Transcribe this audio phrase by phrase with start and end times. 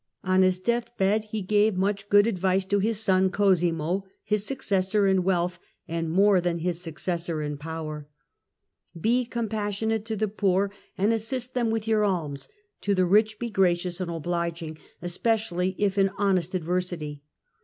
[0.23, 5.07] On his deathbed he gave much good advice to his son Cosimo, his suc cessor
[5.07, 8.07] in wealth, and more than his successor in power.
[8.99, 12.39] "Be compassionate to the poor and assist them with 200 THE END OF THE MIDDLE
[12.39, 12.49] AGE your alms;
[12.81, 17.21] to the rich be gracious and obHging, especi ally if in honest adversity.